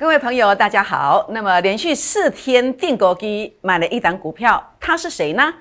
[0.00, 1.26] 各位朋友，大家好。
[1.28, 5.52] 那么连续四天定购机买了一档股票，它是谁呢？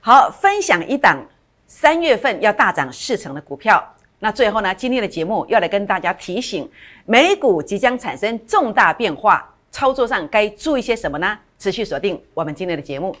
[0.00, 1.24] 好，分享一档
[1.68, 3.80] 三月份要大涨四成的股票。
[4.18, 6.68] 那最后呢，今天的节目要来跟大家提醒，
[7.06, 11.38] 美股即将产生重大变化，操作上该注意些什么呢？
[11.60, 13.14] 持续锁定我们今天的节目。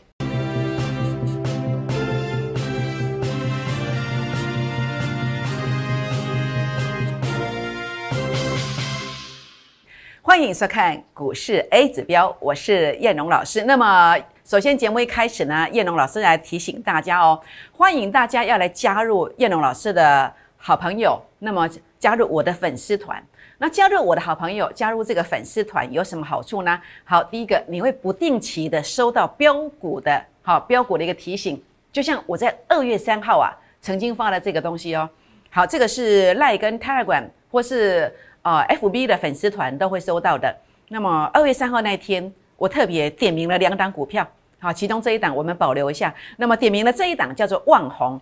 [10.26, 13.62] 欢迎收看股市 A 指标，我是燕荣老师。
[13.64, 17.38] 那么，首先节目一开始呢，燕荣老师来提醒大家哦，
[17.76, 21.68] 欢迎大家要来加入燕荣老师的好朋友，那么
[21.98, 23.22] 加入我的粉丝团。
[23.58, 26.80] 那加入我的好朋友，加入这个粉丝团有什么好处呢？
[27.04, 31.62] 好，第一个，你会不定期的收到标股的，好标股的一个提醒，
[31.92, 35.06] 就像我在二月三号啊，曾经发了这个东西哦。
[35.50, 38.10] 好，这个是赖跟 Telegram 或是。
[38.44, 40.54] 啊，FB 的粉丝团都会收到的。
[40.88, 44.26] 那么二月三号那天，我特别点名了两档股票，
[44.58, 46.14] 好，其中这一档我们保留一下。
[46.36, 48.20] 那么点名了这一档叫做旺红，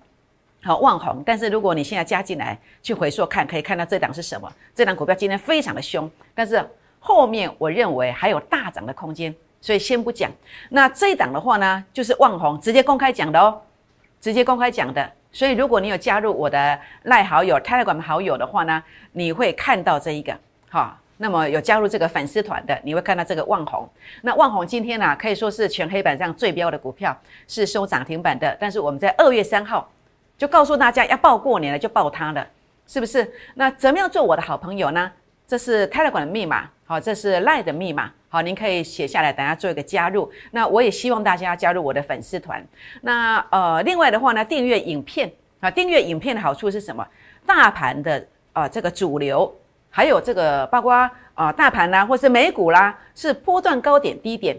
[0.62, 1.24] 好，旺红。
[1.26, 4.48] 但是如果你现在加进来去回溯看，可以看到这档是什么？
[4.72, 6.64] 这档股票今天非常的凶，但是
[7.00, 10.30] 后面我认为还有大涨的空间，所以先不讲。
[10.68, 13.60] 那这一档的话呢，就是旺红，直接公开讲的哦，
[14.20, 15.12] 直接公开讲的。
[15.32, 20.36] 所以，如果你有加入我的赖好友、Telegram 好友的话呢，你会看到这一个
[20.68, 20.98] 哈。
[21.18, 23.88] 那么有加入这个粉丝团的，你会看到这个旺红。
[24.22, 27.16] 那旺红今天呢，可以说是全黑板上最标的股票，
[27.46, 28.56] 是收涨停板的。
[28.58, 29.88] 但是我们在二月三号
[30.36, 32.44] 就告诉大家要报过年了，就报它了，
[32.88, 33.32] 是不是？
[33.54, 35.12] 那怎么样做我的好朋友呢？
[35.46, 38.12] 这是 Telegram 的密码，好，这是赖的密码。
[38.28, 40.30] 好，您可以写下来，等下做一个加入。
[40.50, 42.62] 那我也希望大家加入我的粉丝团。
[43.00, 47.02] 那呃，另外的话呢，订阅影片啊，订阅影片的好处是什么？
[47.46, 49.50] 大盘的啊，这个主流，
[49.88, 50.92] 还有这个包括
[51.32, 54.54] 啊，大盘啦，或是美股啦，是波段高点低点，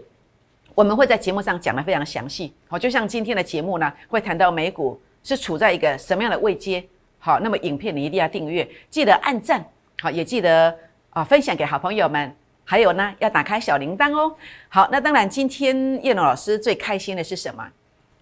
[0.74, 2.52] 我们会在节目上讲的非常详细。
[2.66, 6.84] 好，就像今天的节目呢，会谈到美股是处在一个什么样的位阶。
[7.20, 9.64] 好，那么影片你一定要订阅，记得按赞，
[10.00, 10.76] 好，也记得
[11.14, 12.36] 啊，分享给好朋友们。
[12.66, 14.34] 还有呢，要打开小铃铛哦。
[14.68, 17.62] 好，那当然，今天叶龙老师最开心的是什么？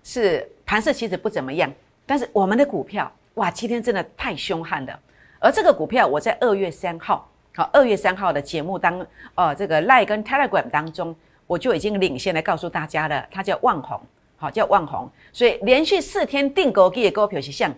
[0.03, 1.73] 是盘势其实不怎么样，
[2.05, 4.99] 但是我们的股票哇，今天真的太凶悍了。
[5.39, 11.15] 而这个股票，我在二月三号，好，二月三号的节目当，呃，这个 Line 跟 Telegram 当中，
[11.47, 14.01] 我就已经领先的告诉大家了，它叫万红，
[14.37, 15.09] 好，叫万红。
[15.33, 17.73] 所以连续四天定高基的股票是像，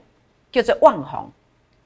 [0.50, 1.30] 叫做万红，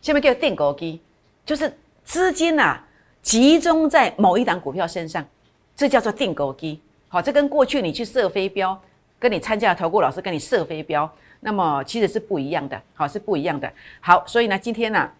[0.00, 1.02] 下面叫定高基，
[1.44, 2.84] 就是资金啊。
[3.22, 5.24] 集中在某一档股票身上，
[5.76, 6.80] 这叫做定勾机。
[7.08, 8.78] 好，这跟过去你去射飞镖，
[9.18, 12.80] 跟你参加投顾老师跟你射飞镖，那么其实是不一样的。
[12.94, 13.70] 好，是不一样的。
[14.00, 15.10] 好，所以呢，今天呢，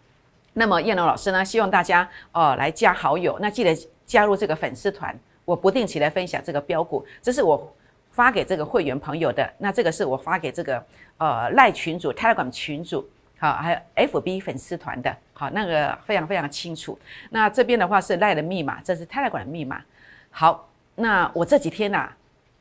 [0.55, 3.77] 那么燕龙老师呢，希望大家哦来加好友，那记得
[4.07, 7.75] 加入这个粉丝团，我不定期来分享这个标股，这是我
[8.11, 9.51] 发给这个会员朋友的。
[9.59, 10.83] 那这个是我发给这个
[11.19, 13.07] 呃赖群主、Telegram 群主。
[13.41, 16.99] 好，还有 FB 粉丝团的，好，那个非常非常清楚。
[17.31, 19.81] 那这边的话是赖的密码，这是泰来馆的密码。
[20.29, 22.11] 好，那我这几天呐，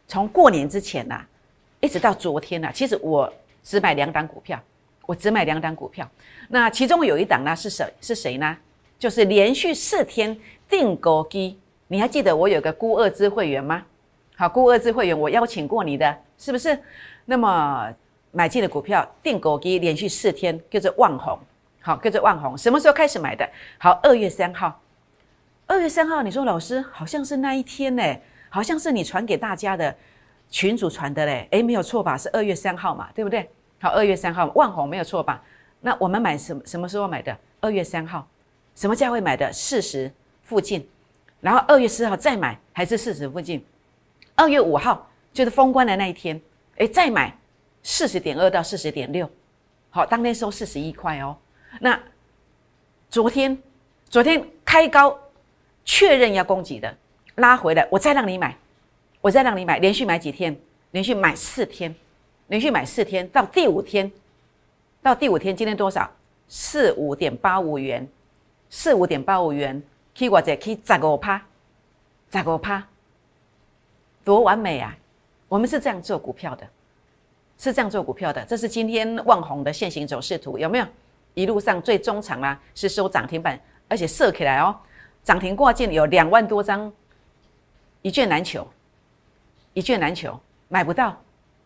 [0.07, 1.25] 从过年之前呐，
[1.79, 3.31] 一直到昨天呐，其实我
[3.63, 4.61] 只买两档股票，
[5.07, 6.07] 我只买两档股票。
[6.49, 7.91] 那其中有一档呢是谁？
[7.99, 8.55] 是谁呢？
[8.99, 10.39] 就是连续四天
[10.69, 11.57] 定高基。
[11.87, 13.83] 你还记得我有个孤二支会员吗？
[14.35, 16.77] 好，孤二支会员，我邀请过你的，是不是？
[17.25, 17.91] 那么。
[18.37, 21.39] 买进的股票定股基连续四天，叫做万红，
[21.81, 22.55] 好，叫做万红。
[22.55, 23.49] 什么时候开始买的？
[23.79, 24.79] 好，二月三号。
[25.65, 28.03] 二月三号，你说老师好像是那一天呢，
[28.49, 29.93] 好像是你传给大家的
[30.51, 31.47] 群主传的嘞。
[31.49, 32.15] 诶，没有错吧？
[32.15, 33.49] 是二月三号嘛，对不对？
[33.81, 35.41] 好，二月三号万红没有错吧？
[35.81, 37.35] 那我们买什么什么时候买的？
[37.59, 38.27] 二月三号，
[38.75, 39.51] 什么价位买的？
[39.51, 40.11] 四十
[40.43, 40.87] 附近。
[41.41, 43.65] 然后二月四号再买，还是四十附近。
[44.35, 46.39] 二月五号就是封关的那一天，
[46.75, 47.35] 诶，再买。
[47.89, 49.27] 四十点二到四十点六，
[49.89, 51.37] 好，当天收四十一块哦。
[51.79, 51.97] 那
[53.09, 53.57] 昨天，
[54.09, 55.17] 昨天开高，
[55.85, 56.93] 确认要攻击的，
[57.35, 58.57] 拉回来，我再让你买，
[59.21, 60.53] 我再让你买，连续买几天？
[60.91, 61.95] 连续买四天，
[62.47, 64.11] 连续买四天，到第五天，
[65.01, 66.11] 到第五天，今天多少？
[66.49, 68.05] 四五点八五元，
[68.69, 69.81] 四五点八五元
[70.13, 71.41] ，K 我者 K 十五趴，
[72.33, 72.85] 十五趴，
[74.25, 74.93] 多完美啊！
[75.47, 76.67] 我们是这样做股票的。
[77.57, 80.85] 是这样做股票的，这是今天旺红的现行走势图，有没有？
[81.33, 84.75] 一路上最中长啊，是收涨停板，而且射起来哦，
[85.23, 86.91] 涨停挂件有两万多张，
[88.01, 88.67] 一卷难求，
[89.73, 91.15] 一卷难求，买不到。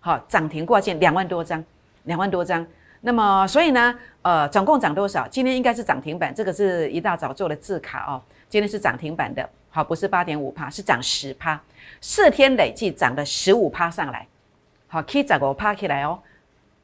[0.02, 1.64] 好，涨停挂件两万多张，
[2.04, 2.66] 两万多张。
[3.00, 5.28] 那么，所以呢，呃，总共涨多少？
[5.28, 8.22] 今天应该是涨停板，这个是一大早做的字卡哦。
[8.50, 11.62] 今天是涨停板的，好，不是八点五趴，是涨十趴，
[12.02, 14.28] 四天累计涨了十五趴上来，
[14.92, 16.20] 好，可以涨个趴起来哦。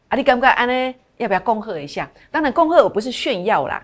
[0.07, 0.95] 啊，你敢不敢安呢？
[1.17, 2.09] 要不要恭贺一下？
[2.31, 3.83] 当然，恭贺我不是炫耀啦。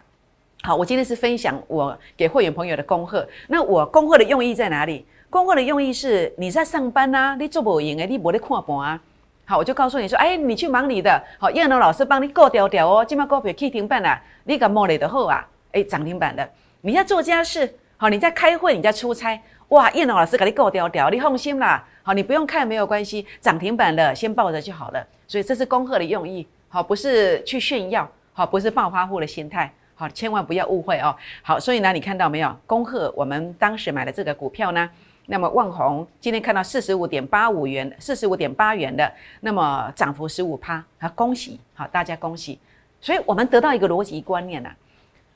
[0.62, 3.28] 好，我今天是分享我给会员朋友的恭贺。
[3.50, 5.06] 那我恭贺的用意在哪里？
[5.30, 9.02] 恭贺的用意是你在上班呐，你做不赢诶，你没得看盘啊。
[9.44, 11.22] 好，我就告诉你说，哎，你去忙你的。
[11.38, 15.46] 好，燕龙老师帮你过掉掉哦，今麦股票可以停板了，你敢摸你的后啊？
[15.74, 16.50] 哎，涨停板的。
[16.80, 19.38] 你在做家事，好，你在开会，你在出差，
[19.68, 21.84] 哇，燕龙老师给你过掉掉，你放心啦。
[22.06, 25.08] 好，你不用看没有关系，涨停板的先抱着就好了。
[25.26, 31.16] 所以这是恭贺的用意，好，不是去炫耀，好，不是暴发户的心态，好，千万不要误会哦。
[31.42, 32.54] 好，所以呢，你看到没有？
[32.68, 34.90] 恭贺我们当时买的这个股票呢？
[35.28, 39.10] 那么万红今天看到四十五点八五元，四十五点八元的，
[39.40, 42.60] 那么涨幅十五趴，好，恭喜，好，大家恭喜。
[43.00, 44.70] 所以我们得到一个逻辑观念呐，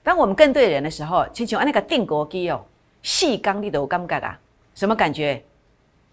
[0.03, 2.61] 当我们跟对人的时候，请求按那个定国基哦，
[3.01, 4.37] 细钢的都尴尬啊，
[4.75, 5.41] 什么感觉？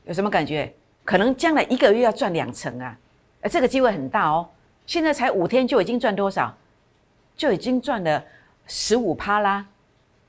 [0.04, 0.72] 有什么感觉？
[1.04, 2.96] 可能将来一个月要赚两成啊，
[3.42, 4.48] 呃，这个机会很大哦。
[4.86, 6.54] 现在才五天就已经赚多少？
[7.36, 8.22] 就已经赚了
[8.66, 9.66] 十五趴啦，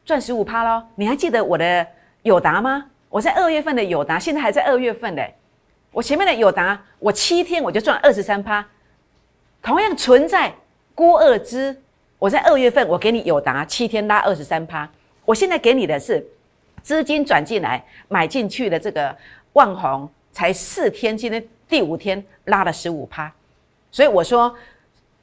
[0.04, 0.84] 赚十五趴喽。
[0.96, 1.88] 你还记得我的
[2.24, 2.86] 友达吗？
[3.10, 5.26] 我在二月份的友达，现在还在二月份的。
[5.92, 8.66] 我前面的友达，我七天我就赚二十三趴。
[9.62, 10.54] 同样存在
[10.94, 11.76] 郭二之，
[12.20, 14.90] 我在二月份我给你友达七天拉二十三趴。
[15.24, 16.26] 我现在给你的是
[16.82, 19.16] 资金转进来买进去的这个
[19.56, 23.32] 万红，才四天，今天第五天拉了十五趴。
[23.90, 24.54] 所以我说，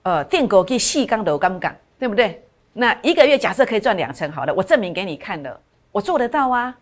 [0.02, 2.42] 呃，电狗可以细钢头杠杆，对不对？
[2.72, 6.76] 那一个月假设可以赚两成，好了，我证明给你看了，我做得到啊。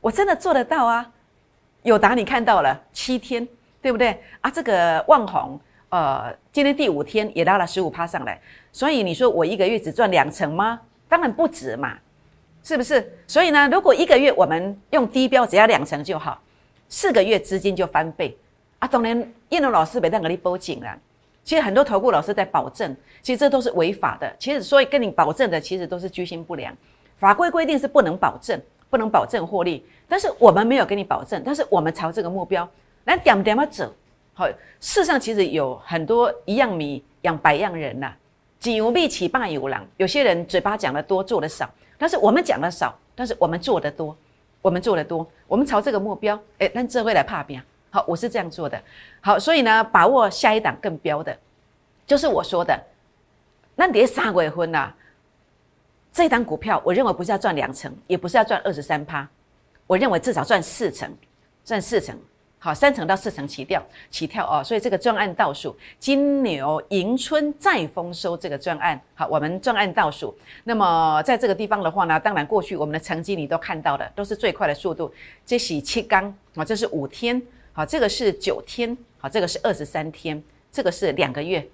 [0.00, 1.04] 我真的做得到啊！
[1.82, 3.46] 有答你看到了七天，
[3.82, 4.48] 对不对啊？
[4.48, 5.58] 这个万红，
[5.88, 8.40] 呃，今天第五天也拉了十五趴上来，
[8.70, 10.80] 所以你说我一个月只赚两成吗？
[11.08, 11.98] 当然不止嘛，
[12.62, 13.12] 是不是？
[13.26, 16.40] 所以呢，如果一个月我们用低标只要两成就好，
[16.88, 18.36] 四个月资金就翻倍
[18.78, 18.88] 啊！
[18.88, 20.98] 当然，叶龙老师别当给你报警了。
[21.44, 24.34] 其实很多投顾老师在保证，其实这都是违法的。
[24.38, 26.76] 其实所以跟你保证的，其实都是居心不良。
[27.16, 28.60] 法规规定是不能保证。
[28.90, 32.66] 不能保证获利，但是我们没有给你保证，但是我们朝这个目标
[33.04, 33.92] 来点点么走。
[34.32, 34.48] 好，
[34.80, 38.10] 世上其实有很多一样米养百样人呐，
[38.58, 39.86] 几有力起霸有狼。
[39.98, 44.16] 有些人嘴巴讲的多，做的少，但是我们讲的少，但是我们做的多，
[44.68, 47.62] 我们做的多，我们朝这个目标，哎，让这会来怕边。
[47.88, 48.78] 好，我是这样做的。
[49.18, 51.34] 好，所以呢，把握下一档更标的，
[52.06, 52.78] 就是我说的，
[53.74, 54.92] 那别三鬼婚呐。
[56.12, 59.26] 这一档股票，我认为不是要赚两成，也不是要赚二十三趴，
[59.86, 61.10] 我认为至少赚四成，
[61.64, 62.14] 赚四成，
[62.60, 64.64] 好，三层到四层起跳，起跳哦。
[64.64, 70.36] 所以这个专案倒数，金牛迎春再丰收这个专案，好，我们专案倒数。
[70.64, 75.12] 那么在这个地方的话呢，当然过去我们的成绩你都看到的，都是最快的速度。
[75.46, 77.40] 这是七缸啊，这是五天，
[77.72, 81.64] 好，这个是九天，好，这个是二十三天，这个是两个月，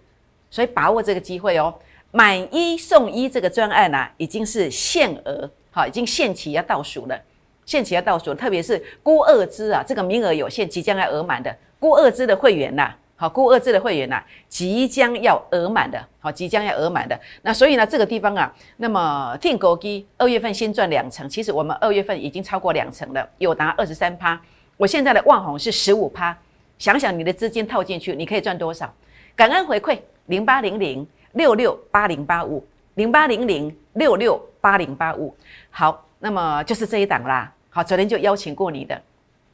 [0.50, 1.74] 所以把握这个机会哦。
[2.10, 7.20] 买一送一这个专案啊，已经是限额，好，已经限期要倒数了，
[7.66, 24.40] 限期要倒数，特别是估二支啊，这个名额有限，即将要额满的估二支的会员呐，好，估二支的会员呐，即将要额满的，好，即将要额满的，那所以呢，这个地方啊，那么定购基二月份先赚两成，其实我们二月份已经超过两成了，有达二十三趴，
[24.76, 26.36] 我现在的万红是十五趴，
[26.78, 28.92] 想想你的资金套进去，你可以赚多少？
[29.34, 31.06] 感恩回馈零八零零。
[31.34, 35.34] 六六八零八五零八零零六六八零八五，
[35.68, 37.52] 好，那么就是这一档啦。
[37.76, 39.02] 好，昨天就邀请过你的，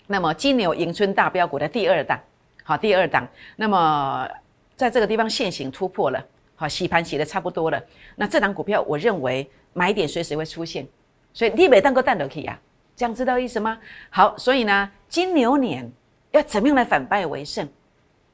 [0.07, 2.21] 那么金牛迎春大标股的第二档，
[2.63, 4.29] 好，第二档，那么
[4.77, 6.23] 在这个地方现行突破了，
[6.55, 7.83] 好，洗盘洗的差不多了。
[8.17, 10.87] 那这档股票，我认为买点随时会出现，
[11.33, 12.61] 所以你每当个蛋都可以啊，
[12.95, 13.79] 这样知道意思吗？
[14.11, 15.91] 好，所以呢，金牛年
[16.33, 17.67] 要怎么样来反败为胜？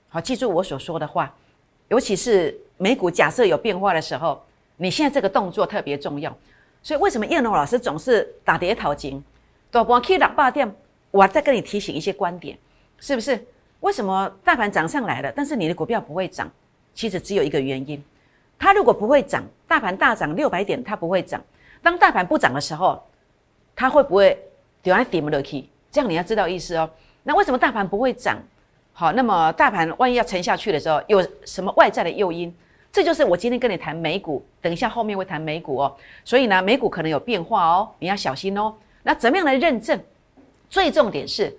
[0.09, 1.33] 好，记住我所说的话，
[1.89, 2.59] 尤其是。
[2.79, 4.45] 美股假设有变化的时候，
[4.77, 6.37] 你现在这个动作特别重要。
[6.83, 9.25] 所以为什么叶龙老师总是打跌淘金？
[9.77, 10.75] 大盘 K 两霸店，
[11.11, 12.57] 我再跟你提醒一些观点，
[12.99, 13.39] 是不是？
[13.81, 16.51] 为什么大盘涨上来了，但是你的股票不会涨？
[16.95, 18.03] 其实只有一个原因，
[18.59, 21.43] 它如果不会涨，大盘大涨六百点，它不会涨。
[21.83, 23.03] 当大盘不涨的时候，
[23.75, 24.43] 它会不会
[24.83, 25.67] 丢来跌不落去？
[25.91, 26.89] 这样你要知道意思哦。
[27.23, 28.39] 那为什么大盘不会涨？
[28.95, 32.51] 好，那么大盘万一要沉下去的时候，有什么外在的诱因？
[32.91, 35.97] 这就是我今天跟你谈美股，等一下后面会谈美股哦。
[36.25, 38.73] 所以呢，美股可能有变化哦，你要小心哦。
[39.07, 39.97] 那怎么样来认证？
[40.69, 41.57] 最重点是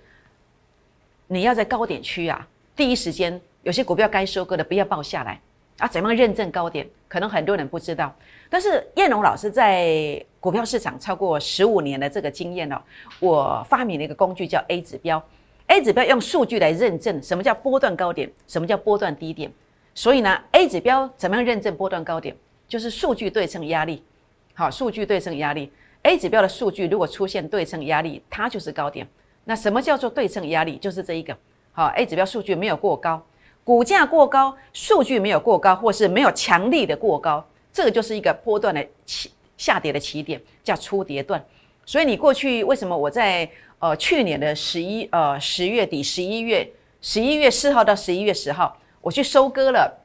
[1.28, 5.40] 你要在高点区啊，第一时间有些股票该收割的不要报下来，
[5.78, 6.86] 啊，怎么样认证高点？
[7.08, 8.14] 可能很多人不知道。
[8.50, 12.78] 但是燕龙老师在股票市场超过十五年的这个经验哦，
[13.18, 15.22] 我发明了一个工具叫 A 指标。
[15.68, 19.50] A 指标用数据来认证什么叫波段高点，什么叫波段低点。
[19.94, 22.36] 所以呢，A 指标怎么样认证波段高点？
[22.68, 24.04] 就是数据对称压力。
[24.52, 29.06] 好，数据对称压力，A 指标的数据如果出现对称压力，它就是高点。
[29.44, 30.76] 那什么叫做对称压力？
[30.76, 31.36] 就是这一个。
[31.72, 33.24] 好，A 指标数据没有过高，
[33.64, 41.42] 股价过高，数据没有过高，或是没有强力的过高，这个就是一个波段的起下跌的起点，叫初跌段。
[41.86, 46.68] 所以你过去为什么我在呃去年的十一呃十月底十一月
[47.00, 49.98] 十一月四号到十一月十号，我去收割了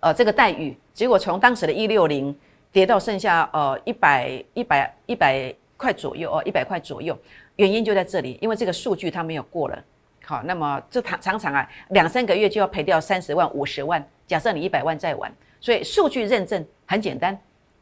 [0.00, 2.36] 呃这个待遇，结果从当时的一六零。
[2.72, 7.18] 跌到剩下呃一百一百一百块左右哦，一百块左右，
[7.56, 9.84] 原因就在这里，因为这个数据它没有过了。
[10.24, 14.06] 好，那么这常常常啊，两三个月就要赔掉三十万、五十万。
[14.26, 17.36] 假设你一百万在玩，所以数据认证很简单。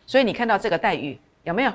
[0.07, 1.73] 所以你看到这个待遇有没有？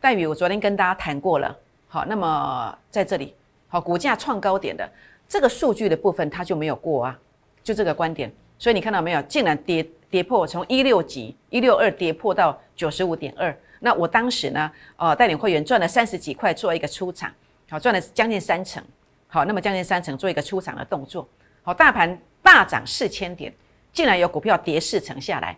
[0.00, 1.56] 待遇我昨天跟大家谈过了。
[1.88, 3.34] 好，那么在这里，
[3.66, 4.88] 好，股价创高点的
[5.28, 7.18] 这个数据的部分它就没有过啊，
[7.64, 8.30] 就这个观点。
[8.62, 9.20] 所以你看到没有？
[9.22, 9.84] 竟然跌。
[10.12, 17.32] 跌破从一六几一六二跌破到九十五点二，那我当时呢，呃，带领会员赚了三十几块做一个出场，
[17.70, 18.84] 好赚了将近三成，
[19.26, 21.26] 好，那么将近三成做一个出场的动作，
[21.62, 23.50] 好，大盘大涨四千点，
[23.90, 25.56] 竟然有股票跌四成下来，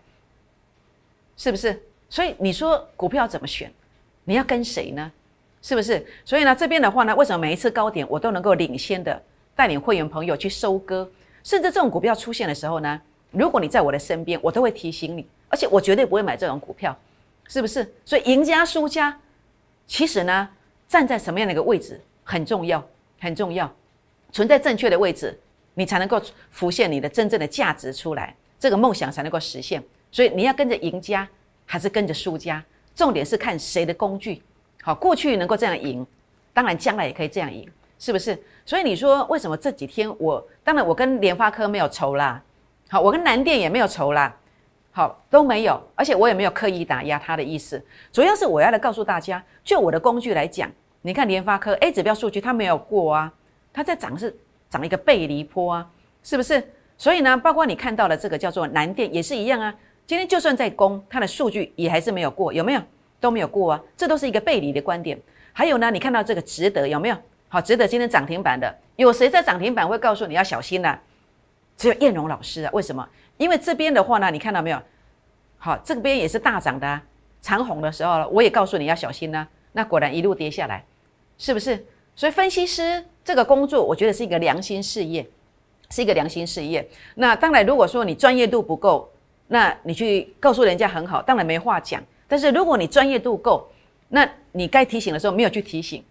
[1.36, 1.82] 是不是？
[2.08, 3.68] 所以你说股票怎么选？
[4.22, 5.10] 你要跟谁呢？
[5.62, 6.06] 是不是？
[6.24, 9.20] 所以呢，这边的话呢，为什么每一次高点我都能够领先的
[9.56, 11.10] 带领会员朋友去收割，
[11.44, 13.00] 甚至这种股票出现的时候呢？
[13.30, 16.96] 如果你在我的身边，我都会提醒你，而且我绝对不会买这种股票，
[17.48, 17.92] 是不是？
[18.04, 19.16] 所以赢家输家，
[19.86, 20.48] 其实呢，
[20.88, 22.84] 站在什么样的一个位置很重要，
[23.20, 23.70] 很重要，
[24.32, 25.38] 存在正确的位置，
[25.74, 26.20] 你才能够
[26.50, 29.82] 浮现你的真正的价值出来，这个梦想才能够实现。
[30.10, 31.28] 所以你要跟着赢家
[31.66, 34.40] 还是跟着输家，重点是看谁的工具
[34.80, 34.94] 好。
[34.94, 36.06] 过去能够这样赢，
[36.52, 37.68] 当然将来也可以这样赢，
[38.04, 38.38] 是不是？
[38.66, 42.42] 所以你说为什么这几天我，当然我跟联发科没有仇啦。
[42.90, 44.36] 好，我跟南电也没有仇啦，
[44.92, 47.82] 好都没有，而且我也没有刻意打压它的意思。
[48.12, 50.70] 主要是我要来告诉大家，就我的工具来讲，
[51.00, 53.32] 你看联发科 A 指标数据它没有过啊，
[53.72, 54.36] 它在涨是
[54.68, 55.90] 涨一个背离坡啊，
[56.22, 56.62] 是不是？
[56.98, 59.74] 所以呢，包括你看到的这个叫做南电也是一样啊，
[60.06, 62.82] 今天就算在攻，它的数据也还是没有过，有没有？
[63.18, 65.18] 都没有过啊，这都是一个背离的观点。
[65.54, 67.16] 还有呢，你看到这个值得有没有？
[67.54, 70.98] 好，值得今天涨停板的，有谁在涨停板会告诉你要小心呢？
[71.76, 72.70] 只有燕荣老师啊？
[72.72, 73.08] 为什么？
[73.36, 74.82] 因为这边的话呢，你看到没有？
[75.58, 77.00] 好，这边也是大涨的，啊
[77.40, 79.46] 长红的时候了，我也告诉你要小心呢。
[79.70, 80.84] 那果然一路跌下来，
[81.38, 81.86] 是不是？
[82.16, 85.24] 所以分析师这个工作，我觉得是一个良心事业，
[85.90, 86.84] 是一个良心事业。
[87.14, 89.08] 那当然，如果说你专业度不够，
[89.46, 92.02] 那你去告诉人家很好，当然没话讲。
[92.26, 93.70] 但是如果你专业度够，
[94.08, 96.02] 那你该提醒的时候没有去提醒，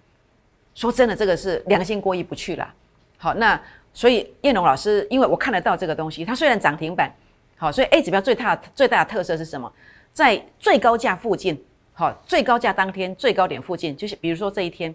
[0.75, 2.73] 说真的，这个是良心过意不去了。
[3.17, 3.59] 好，那。
[3.95, 7.13] 所以叶龙老师，因为我看得到这个东西，它虽然涨停板，
[7.55, 9.71] 好，所以 A 指标最大最大的特色是什么？
[10.11, 11.63] 在最高价附近，
[11.93, 14.91] 好，最高价当天最高点附近，就是比如说这一天，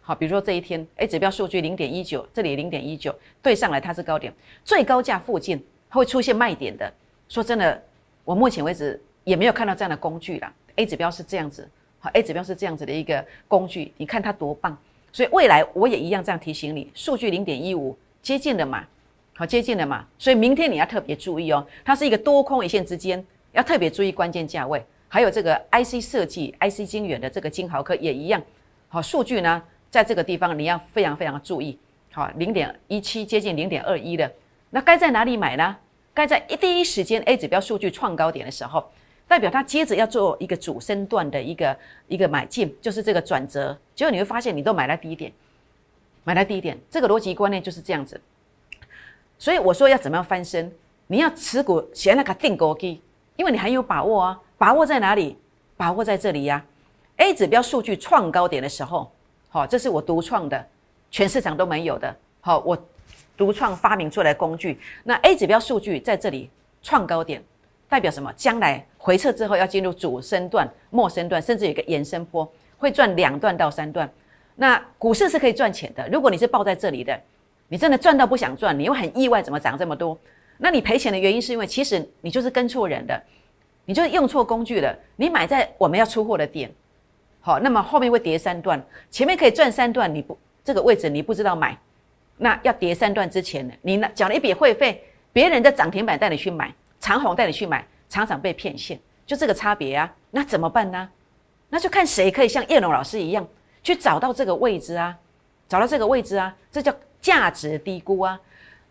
[0.00, 4.32] 好，比如说这一天 A 指标数据零点一九，这里零点一九对上来它是高点，
[4.64, 6.88] 最高价附近会出现卖点的。
[7.28, 7.82] 说真的，
[8.24, 10.54] 我目前为止也没有看到这样的工具啦。
[10.76, 14.78] A 指标是这样子，好，A 指标是这样子的一个工具，你看它多棒。
[15.12, 17.96] 所以未来我也一样这样提醒你，数据零点一五。
[18.20, 18.84] 接近了嘛，
[19.36, 28.42] 好接近了嘛，所以明天你要特别注意哦，它是一个多空一线之间，要特别注意关键价位，还有这个 IC 设计、IC 晶圆的这个金豪科也一样，
[28.88, 31.78] 好数据呢，在这个地方你要非常非常注意，
[32.12, 34.30] 好零点一七接近零点二一的，
[34.70, 35.76] 那该在哪里买呢？
[36.12, 38.84] 该在一第一时间 A 指标数据创高点的时候，
[39.28, 45.30] 代表它接着要做一个主升段的一个一个买进，就是这个转折，结果你会发现你都买在低点。
[46.24, 48.20] 买在低点，这个逻辑观念就是这样子。
[49.38, 50.70] 所以我说要怎么样翻身？
[51.06, 53.00] 你要持股选那个定格机，
[53.36, 54.40] 因为你很有把握啊。
[54.58, 55.38] 把握在哪里？
[55.76, 56.64] 把握在这里呀。
[57.16, 59.10] A 指标数据创高点的时候，
[59.48, 60.66] 好，这是我独创的，
[61.10, 62.14] 全市场都没有的。
[62.40, 62.76] 好，我
[63.36, 64.78] 独创发明出来的工具。
[65.04, 66.50] 那 A 指标数据在这里
[66.82, 67.42] 创高点，
[67.88, 68.32] 代表什么？
[68.36, 74.08] 将来回撤之后要进入主升段、末升段，甚至有一个延伸坡，会赚两段到三段。
[74.56, 76.08] 那股市是可以赚钱的。
[76.08, 77.18] 如果你是抱在这里的，
[77.68, 80.18] 你真的赚到不想赚，你又很意外怎么涨这么多？
[80.58, 83.22] 那你赔钱的原因是因为其实你就是跟错人的，
[83.84, 84.94] 你就是用错工具了。
[85.16, 86.70] 你买在我们要出货的点，
[87.40, 91.78] 好，那么后面会跌三段，前面可以赚三段，你不这个位置你不知道买，
[92.36, 95.02] 那要跌三段之前呢，你呢缴了一笔会费，
[95.32, 96.74] 别人的涨停板带你去买，
[97.08, 100.14] 长虹带你去买，常常被骗线，就这个差别啊。
[100.30, 101.08] 那怎么办呢？
[101.70, 103.48] 那就看谁可以像叶龙老师一样
[103.82, 105.16] 去找到这个位置啊，
[105.66, 108.38] 找到这个位置啊，这叫价值低估啊。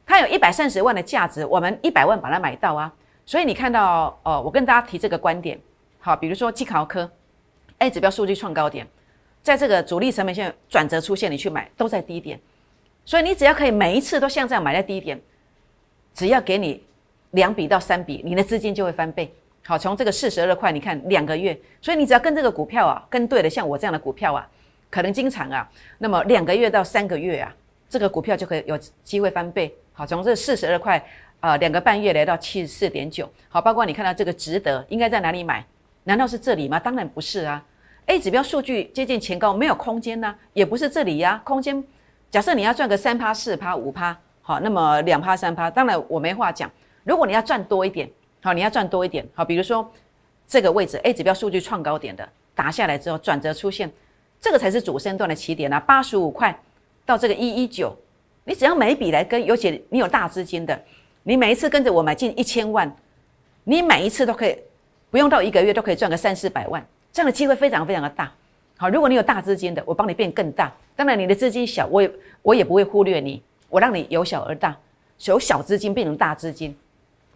[0.04, 2.92] 它有一百三十万的价值，我们一百万把它买到啊。
[3.24, 5.60] 所以你看到，哦，我跟大家提这个观点，
[6.00, 7.08] 好，比如说基考科
[7.78, 8.88] ，A 指标数据创高点，
[9.44, 12.40] 在这个主力成本线转折出现，你去买都在低点，
[13.06, 15.22] 所以你只要可以每一次都像这样买在低点，
[16.16, 16.84] 只要给你
[17.32, 19.34] 两笔到三笔，你的资金就会翻倍。
[19.66, 24.48] 好，从这个四十二块，你看两个月，所以你只要跟这个股票啊，跟对了，像我这样的股票啊，
[24.90, 27.54] 可能经常啊，那么两个月到三个月啊，
[27.90, 29.76] 这个股票就可以有机会翻倍。
[29.92, 31.04] 好，从这四十二块，
[31.42, 33.30] 呃，两个半月来到七十四点九。
[33.50, 35.66] 好，包括你看到这个值得，应该在哪里买？
[36.06, 36.80] 难道是这里吗？
[36.80, 37.62] 当然不是啊。
[38.06, 41.42] A 指标数据接近前高，没有空间呢，也不是这里呀。
[41.44, 41.84] 空间，
[42.32, 46.72] 假设你要赚个三趴、四趴、五趴，好，那么两趴、三趴，当然我没话讲。
[47.08, 48.10] 如果你要赚多一点，
[48.42, 49.90] 好，你要赚多一点，好，比如说
[50.46, 53.90] 这个位置 A 指标数据创高点的打下来之后，转折出现，
[54.42, 56.54] 这个才是主升段的起点啊，八十五块
[57.06, 57.98] 到这个一一九。
[58.44, 60.78] 你只要每一笔来跟，尤其你有大资金的，
[61.24, 62.94] 你每一次跟着我买进一千万，
[63.64, 64.58] 你每一次都可以
[65.10, 68.30] 不用到一个月都可以赚个三四百万，这样的机会非常非常的大。
[68.76, 70.74] 好，如果你有大资金的，我帮你变更大。
[70.94, 72.12] 当然你的资金小，我也
[72.42, 74.78] 我也不会忽略你，我让你由小而大，
[75.26, 76.76] 由小资金变成大资金，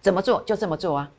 [0.01, 1.09] 怎么做就这么做啊，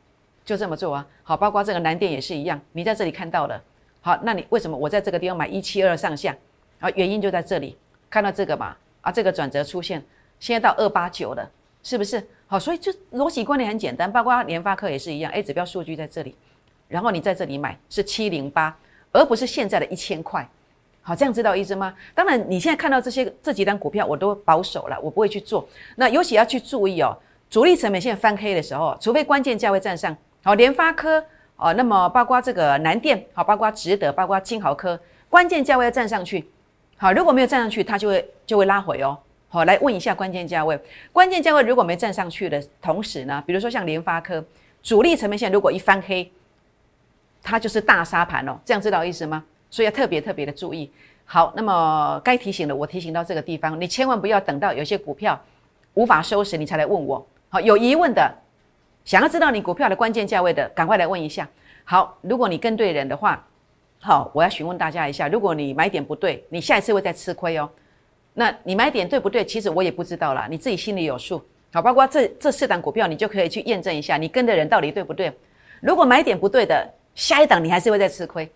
[0.45, 1.07] 就这么做啊。
[1.23, 3.59] 好，包括这个蓝电也是一样，你在这里看到了，
[4.01, 6.35] 好，那你为什么我在这个地方买一七二上下？
[6.79, 7.75] 啊，原因就在这里，
[8.09, 8.75] 看到这个嘛。
[9.01, 10.01] 啊，这个转折出现，
[10.39, 11.51] 现在到二八九了，
[11.83, 12.25] 是不是？
[12.47, 16.33] 好，所以就逻辑观念很简单，包括联发科也是一样，A 指标数据在这里，
[16.87, 18.73] 然后你在这里买是七零八，
[19.11, 20.49] 而不是现在的一千块。
[21.01, 21.93] 好，这样知道意思吗？
[22.15, 25.67] 当然，你现在看到这些这几单股票，我都保守了，我不会去做。
[25.97, 27.13] 那尤其要去注意哦，
[27.53, 31.23] 主力成本线翻黑的时候，除非关键价位站上，好，联发科
[31.55, 36.49] 哦，那么包括这个南电，好，包括值得，包括金豪科，关键价位要站上去。
[36.97, 39.15] 好，如果没有站上去，它就会就会拉回哦。
[39.49, 40.79] 好，来问一下关键价位，
[41.11, 44.43] 关键价位如果没站上去的同时呢，比如说像联发科，
[44.81, 46.31] 主力成本线如果一翻黑，
[47.43, 48.57] 它就是大沙盘哦。
[48.65, 49.45] 这样知道意思吗？
[49.69, 50.91] 所以要特别特别的注意。
[51.23, 55.39] 好，那么该提醒的我提醒到这个地方，你千万不要等到有些股票
[55.93, 57.23] 无法收拾你才来问我。
[57.53, 58.35] 好，有疑问的，
[59.05, 61.47] 想要知道你股票的关键价位的，赶快来问一下。
[61.83, 63.45] 好，如果你跟对人的话。
[63.99, 67.69] 好，我要询问大家一下，如果你买点不对，你下一次会再吃亏哦。
[68.33, 69.45] 那你买点对不对？
[69.45, 71.39] 其实我也不知道啦，你自己心里有数。
[71.71, 75.31] 好，包括这这四档股票，你就可以去验证一下，你跟的人到底对不对。
[75.79, 78.51] 如果买点不对的，下一档你还是会再吃亏。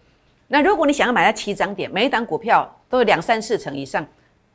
[0.48, 4.04] 那如果你想要买在起涨点，每一档股票都有两三四成以上，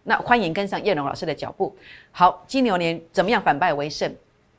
[0.02, 1.74] 那欢迎跟上叶龙老师的脚步。
[2.10, 4.12] 好，金牛年怎么样反败为胜？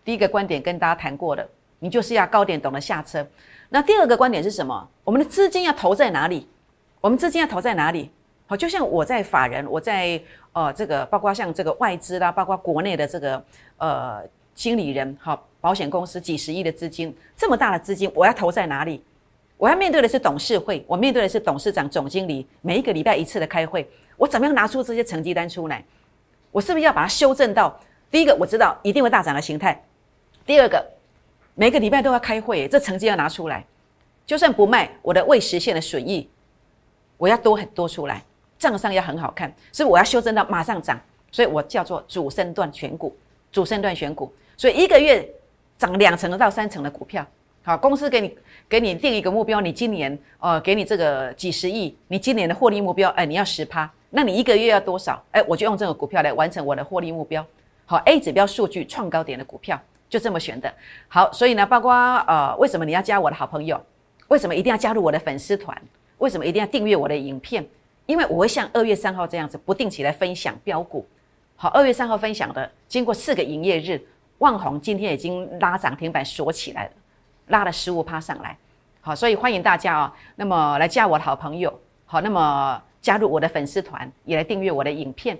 [0.03, 1.47] 第一个观点跟大家谈过的，
[1.79, 3.25] 你就是要高点懂得下车。
[3.69, 4.87] 那第二个观点是什么？
[5.03, 6.47] 我们的资金要投在哪里？
[7.01, 8.11] 我们资金要投在哪里？
[8.45, 13.43] 好，就像我在法人，我在呃这个，包括像这个外资啦，包括国内的这个
[13.77, 14.21] 呃
[14.53, 19.01] 经理人，好，保险公司几十亿的资金，这么大的资金，我要投在哪里？
[19.57, 25.83] 我要面对的是董事会，我面对的是董事长、总经理，每一个礼拜一次的开会，我怎么样拿出这些成绩单出来？
[26.51, 27.79] 我是不是要把它修正到
[28.11, 29.81] 第一个，我知道一定会大涨的形态，
[30.45, 30.83] 第二个。
[31.55, 33.63] 每个礼拜都要开会，这成绩要拿出来。
[34.25, 36.27] 就算不卖，我的未实现的损益，
[37.15, 38.23] 我要多很多出来，
[38.57, 39.53] 账上要很好看。
[39.71, 40.99] 所以我要修正到马上涨，
[41.31, 43.15] 所以我叫做主升段选股，
[43.51, 44.33] 主升段选股。
[44.57, 45.23] 所以一个月
[45.77, 47.23] 涨两成到三成的股票，
[47.61, 48.35] 好，公司给你
[48.67, 55.23] 给你定一个目标，你今年呃给你这个几十亿，你今年的获利目标，哎，你要十趴，那你一个月要多少？
[55.29, 57.45] 哎，我就用这个股票来完成我的获利目标。
[57.85, 59.79] 好，A 指标数据创高点的股票。
[60.13, 60.71] 就这么选的，
[61.07, 61.91] 好，所以呢，包括
[62.27, 63.83] 呃，为什么你要加我的好朋友？
[64.27, 65.75] 为什么一定要加入我的粉丝团？
[66.19, 67.65] 为什么一定要订阅我的影片？
[68.05, 71.03] 因为我会像二月三号这样子，不定期来分享标股。
[71.55, 73.99] 好，二月三号分享的，经过四个营业日，
[74.37, 76.91] 万红今天已经拉涨停板锁起来了，
[77.47, 78.55] 拉了十五趴上来。
[79.01, 81.73] 好，所以欢迎大家啊，那么来加我的好朋友，
[82.05, 85.35] 好，那么加入我的粉丝团，也来订阅我的影片。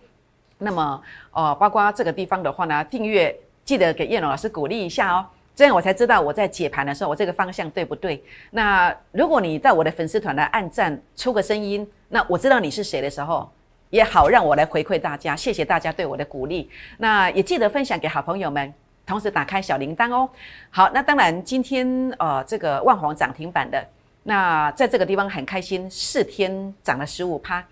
[0.58, 1.00] 那么
[1.32, 3.40] 呃，包括这个地方的话呢，订阅。
[3.66, 8.22] 记得给叶龙老师鼓励一下哦，这样我才知道我在解盘的时候，我这个方向对不对？
[8.52, 13.50] 那如果你在我的粉丝团来按赞，出个声音，那我知道你是谁的时候，
[13.90, 15.36] 也好让我来回馈大家。
[15.36, 16.70] 谢谢大家对我的鼓励。
[16.98, 18.74] 那也记得分享给好朋友们，
[19.06, 20.30] 同时打开小铃铛哦。
[20.70, 23.82] 好，那当然今天呃这个万黄涨停板的，
[24.24, 27.64] 那在这个地方很开心，四天涨了十五趴，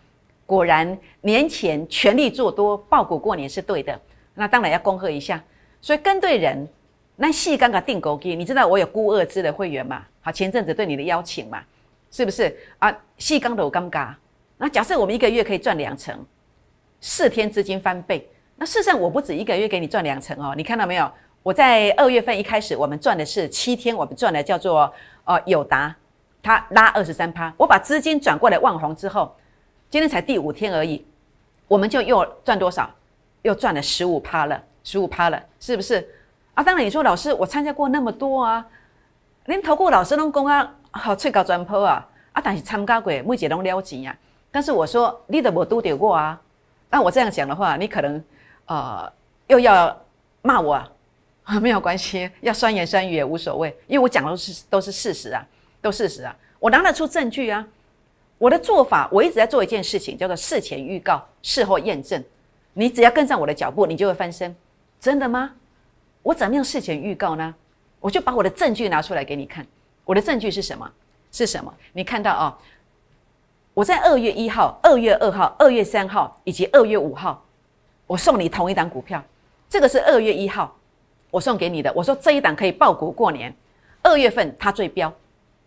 [0.45, 3.99] 果然年前全力做多爆股过年是对的。
[4.35, 5.43] 那当然要恭贺一下。
[5.81, 6.67] 所以跟对人，
[7.15, 10.05] 那细刚刚定购给，你知道我有孤二支的会员嘛？
[10.21, 11.61] 好，前阵子对你的邀请嘛，
[12.11, 12.95] 是不是啊？
[13.17, 14.13] 细刚的我尴尬。
[14.57, 16.23] 那假设我们一个月可以赚两成，
[16.99, 20.53] 四天资金翻倍，那事实上我不止一个月给你赚两成哦。
[20.55, 21.11] 你看到没有？
[21.41, 25.95] 我在二月份一开始，我们赚的是七天，我们赚的叫做呃友达，
[26.43, 27.51] 它拉二十三趴。
[27.57, 29.35] 我把资金转过来万红之后，
[29.89, 31.03] 今天才第五天而已，
[31.67, 32.87] 我们就又赚多少？
[33.41, 36.07] 又赚了十五趴了，十五趴了，是不是？
[36.53, 38.65] 啊，当然你说老师，我参加过那么多啊，
[39.45, 44.15] 连投顾老师都讲啊，好最高专坡啊，啊，但是参加过每节拢了钱啊。
[44.51, 46.39] 但是我说你都无都得过啊，
[46.89, 48.23] 那我这样讲的话，你可能
[48.65, 49.11] 呃
[49.47, 49.97] 又要
[50.41, 50.73] 骂我。
[51.43, 55.43] 啊， 没有关系，要酸言酸语也无所谓，因为我讲的都是都是事实啊，
[55.81, 57.67] 都事实啊，我拿得出证据啊。
[58.37, 62.23] 我的做法，我一直在做一件事情，叫做事前预告，事后验证。
[62.73, 64.55] 你只要跟上我的脚步，你就会翻身。
[65.01, 65.51] 真的吗？
[66.21, 67.55] 我怎么样事前预告呢？
[67.99, 69.65] 我就把我的证据拿出来给你看。
[70.05, 70.89] 我的证据是什么？
[71.31, 71.73] 是什么？
[71.91, 72.57] 你看到啊？
[73.73, 77.43] 我在二月一号、二月二号、二月三号以及二月五号，
[78.05, 79.23] 我送你同一档股票。
[79.67, 80.77] 这个是二月一号。
[81.31, 83.51] 我送给你的，我说这一档可以爆股过年，
[84.03, 85.11] 二月份它最标，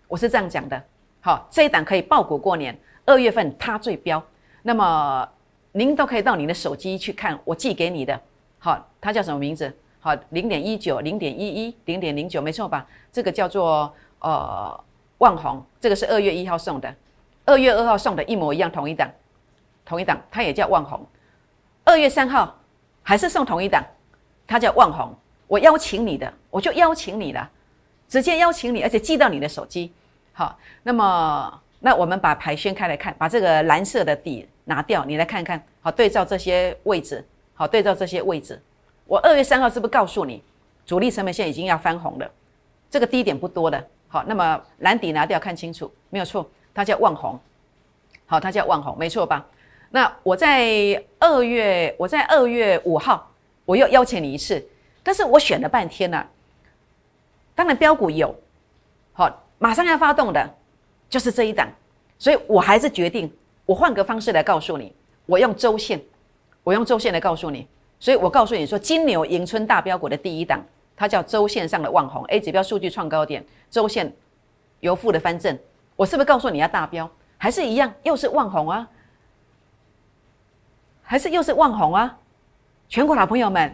[0.06, 0.80] 我是这样讲的。
[1.20, 4.22] 好，这一档可以爆股过年，二月份它最标。
[4.62, 5.28] 那么
[5.72, 8.20] 您都可以到你的手机去看我寄给你的。
[8.64, 9.70] 好，它叫什么名字？
[10.00, 12.86] 好，零点一九、零点一一、零点零九，没错吧？
[13.12, 14.84] 这个叫做呃
[15.18, 16.94] 万红，这个是二月一号送的，
[17.44, 19.10] 二月二号送的一模一样，同一档，
[19.84, 21.06] 同一档，它也叫万红。
[21.84, 22.58] 二月三号
[23.02, 23.84] 还是送同一档，
[24.46, 25.14] 它叫万红。
[25.46, 27.50] 我邀请你的，我就邀请你了，
[28.08, 29.92] 直接邀请你，而且寄到你的手机。
[30.32, 35.62] 好，那么那我们把牌掀开来看，把这个蓝色的底拿掉，你来看看。
[35.82, 37.22] 好，对照这些位置，
[37.54, 38.60] 好，对照这些位置。
[39.06, 40.42] 我二月三号是不是告诉你，
[40.84, 42.30] 主力成本线已经要翻红了？
[42.90, 43.82] 这个低点不多的。
[44.08, 47.38] 好，那么蓝底拿掉，看清楚，没有错，它叫万红。
[48.26, 49.44] 好，它叫万红，没错吧？
[49.90, 53.30] 那我在二月，我在二月五号，
[53.64, 54.64] 我又邀请你一次。
[55.02, 56.26] 但是我选了半天呢，
[57.54, 58.34] 当然标股有，
[59.12, 60.54] 好，马上要发动的，
[61.10, 61.68] 就是这一档，
[62.18, 63.30] 所以我还是决定，
[63.66, 64.94] 我换个方式来告诉你，
[65.26, 66.00] 我用周线，
[66.64, 67.68] 我用周线来告诉你，
[68.00, 70.60] 所以我告诉你说，金牛迎春大标股的第一档，
[70.96, 74.12] 它叫周线上的万红 A 指标数据创高点，周线
[74.80, 75.56] 由负的翻正，
[75.94, 78.88] 我是不是告诉你要大标，还是一样，又是万红啊，
[81.02, 82.18] 还是又是万红啊，
[82.88, 83.72] 全国老朋友们。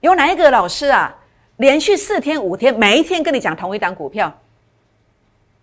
[0.00, 1.16] 有哪一个老师啊，
[1.56, 4.32] 连续四天五天，每一天跟你讲同一档股票？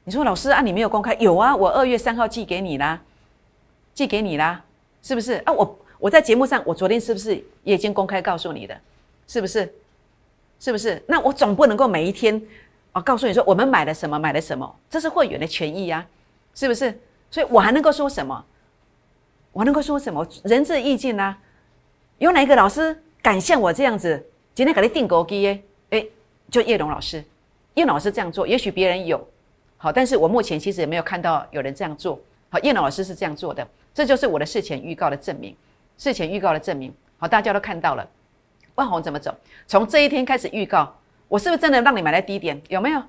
[0.04, 1.14] 你说老师啊，你没有公开？
[1.20, 3.00] 有啊，我二月三号寄给你啦，
[3.94, 4.64] 寄给你啦，
[5.04, 5.54] 是不是啊？
[5.54, 8.76] 我我在节目上，我昨天是不是也已经公开告诉你的？
[9.28, 9.72] 是不是？
[10.60, 11.00] 是不是？
[11.06, 12.42] 那我总不能够每一天
[12.92, 14.76] 啊告诉你说我们买了什么，买了什么？
[14.90, 16.04] 这是会员的权益呀，
[16.56, 17.00] 是不是？
[17.30, 18.44] 所以我还能够说什么？
[19.52, 20.28] 我能够说什么？
[20.44, 21.38] 仁至义尽啊！
[22.18, 24.26] 有哪一个老师敢像我这样子？
[24.56, 26.04] 今天给你定高基耶，哎，
[26.50, 27.24] 就叶龙老师，
[27.76, 29.24] 叶老师这样做，也许别人有
[29.78, 32.20] 好，但是我目前其实也没有看到有人这样做。
[32.50, 35.56] 好，叶龙老师是这样做的，这就是我的事前预告的证明，
[36.02, 36.92] 事前预告的证明。
[37.20, 38.10] 好，大家都看到了，
[38.74, 39.32] 万红怎么走？
[39.68, 40.92] 从这一天开始预告，
[41.28, 42.60] 我是不是真的让你买在低点？
[42.70, 43.00] 有没有？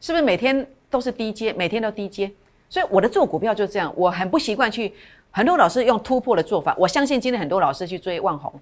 [0.00, 2.30] 是不是每天都是低阶，每天都低阶？
[2.68, 4.94] 所以我的做股票就这样，我很不习惯去
[5.32, 8.52] 很多老师用突破的做法，我相信今天很多老师去追万红。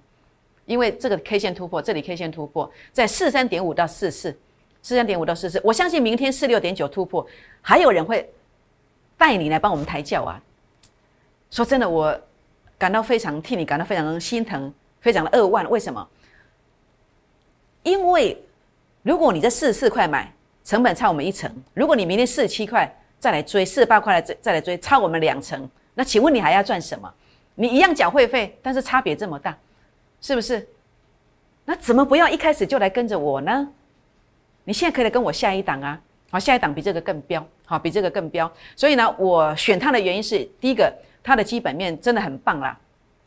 [0.65, 4.35] 因为这个 K 线突破，这里 K 线突破在四三点五到四四，
[4.81, 7.23] 四三点五到四四，我相信明天四六点九突破，
[7.61, 8.27] 还有人会
[9.17, 10.41] 带你来帮我们抬轿啊！
[11.51, 12.19] 说真的，我
[12.81, 15.69] 感到非常替你感到非常心疼，非常的扼腕。
[15.69, 16.07] 为什么？
[17.83, 18.43] 因为
[19.03, 27.13] 如果你在四十四块买，成本差我们一成；如果你明天四十七块再来追，四十八块来再再来追，差我们两成，那请问你还要赚什么？
[27.53, 29.55] 你一样缴会费，但是差别这么大。
[30.19, 30.67] 是不是？
[31.65, 33.67] 那怎么不要一开始就来跟着我呢？
[34.63, 36.01] 你现在可以来跟我下一档啊！
[36.31, 38.51] 好，下一档比这个更标，好，比这个更标。
[38.75, 40.91] 所以呢，我选它的原因是，第一个，
[41.23, 42.77] 它的基本面真的很棒啦。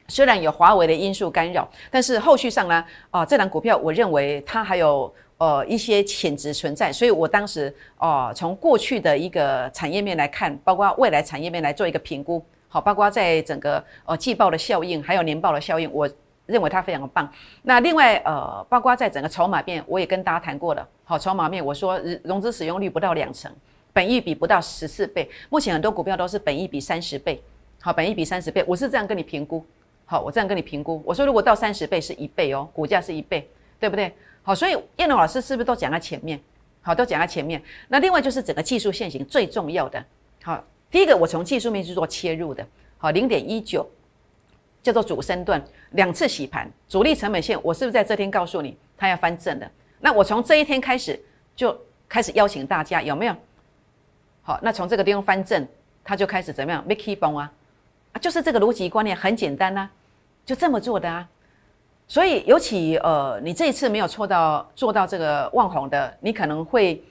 [0.08, 6.92] 虽然有华为的因素干扰，但是后续上呢，啊，这档股票我认为它还有呃一些潜质存在。
[6.92, 16.08] 所以我当时哦，从过去的一个产业面来看，包括未来产业面来做一个评估，好，包括在整个呃季报的效应，还有年报的效应，我。
[16.46, 17.26] 认为它非常的棒。
[17.62, 20.86] 那另外，呃，包括在整个筹码面，我也跟大家谈过了。
[21.02, 23.50] 好，筹码面，我说融资使用率不到两成，
[23.94, 25.26] 本益比不到十四倍。
[25.48, 27.42] 目前很多股票都是本益比三十倍。
[27.84, 29.62] 好，本一比三十倍，我是这样跟你评估。
[30.06, 31.02] 好，我这样跟你评估。
[31.04, 33.46] 我说如果到三十倍是一倍哦，股价是一倍，
[33.78, 34.10] 对不对？
[34.42, 36.40] 好，所以燕龙老师是不是都讲在前面？
[36.80, 37.62] 好，都讲在前面。
[37.88, 40.02] 那另外就是整个技术线型最重要的，
[40.42, 42.66] 好，第一个我从技术面去做切入的，
[42.96, 43.86] 好，零点一九
[44.82, 49.70] 叫做主升段，两次洗盘，主力成本线，我是不是在这天告诉你它要翻正的？
[50.00, 51.22] 那我从这一天开始
[51.54, 53.36] 就开始邀请大家，有没有？
[54.40, 55.68] 好，那从这个地方翻正，
[56.02, 57.52] 它就开始怎么样？Make 崩啊，
[58.14, 59.86] 啊，就是这个逻辑观念很简单呐，
[60.46, 61.28] 就这么做的啊。
[62.06, 67.02] 所以，尤其呃，你这一次没有错到做到这个万红的，你可能会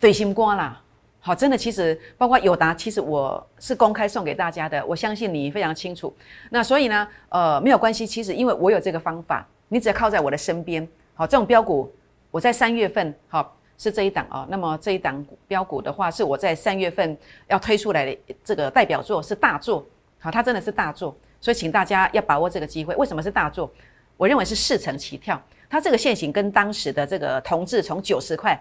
[0.00, 0.82] 对心瓜啦。
[1.20, 6.14] 好，真的，其实包括友达，其实我是公开送给大家的，我相信你非常清楚。
[6.50, 10.86] 那所以呢，呃，没有关系，其实因为我有这个方法，你只要靠在我的身边。
[11.14, 11.92] 好，这种标股，
[12.30, 14.46] 我在三月份，好是这一档啊。
[14.48, 17.16] 那么这一档标股的话，是我在三月份
[17.48, 19.86] 要推出来的这个代表作，是大作。
[20.18, 21.16] 好，它真的是大作。
[21.40, 22.94] 所以，请大家要把握这个机会。
[22.96, 23.70] 为什么是大作？
[24.16, 25.40] 我认为是四成起跳。
[25.68, 28.58] 它这个线型跟当时的这个同志从九十块